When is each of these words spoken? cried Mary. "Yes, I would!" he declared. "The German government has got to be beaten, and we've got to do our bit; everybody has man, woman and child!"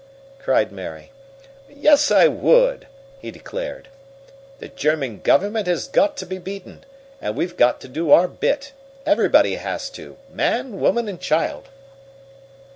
cried 0.39 0.71
Mary. 0.71 1.11
"Yes, 1.69 2.09
I 2.09 2.27
would!" 2.27 2.87
he 3.19 3.29
declared. 3.29 3.87
"The 4.57 4.67
German 4.67 5.19
government 5.19 5.67
has 5.67 5.87
got 5.87 6.17
to 6.17 6.25
be 6.25 6.39
beaten, 6.39 6.85
and 7.21 7.35
we've 7.35 7.55
got 7.55 7.79
to 7.81 7.87
do 7.87 8.09
our 8.09 8.27
bit; 8.27 8.73
everybody 9.05 9.57
has 9.57 9.91
man, 10.31 10.79
woman 10.79 11.07
and 11.07 11.21
child!" 11.21 11.69